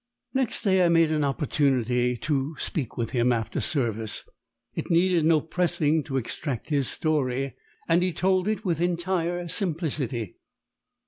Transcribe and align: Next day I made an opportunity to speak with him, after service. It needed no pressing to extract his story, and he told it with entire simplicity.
Next 0.33 0.63
day 0.63 0.83
I 0.83 0.89
made 0.89 1.11
an 1.11 1.23
opportunity 1.23 2.17
to 2.17 2.55
speak 2.57 2.97
with 2.97 3.11
him, 3.11 3.31
after 3.31 3.61
service. 3.61 4.27
It 4.73 4.89
needed 4.89 5.25
no 5.25 5.41
pressing 5.41 6.03
to 6.05 6.17
extract 6.17 6.69
his 6.69 6.87
story, 6.89 7.53
and 7.87 8.01
he 8.01 8.11
told 8.11 8.47
it 8.47 8.65
with 8.65 8.81
entire 8.81 9.47
simplicity. 9.47 10.37